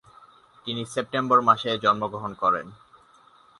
তিনি 0.65 0.81
সেপ্টেম্বর 0.93 1.39
মাসে 1.41 1.71
জন্মগ্রহণ 1.83 2.31
করেন। 2.33 2.67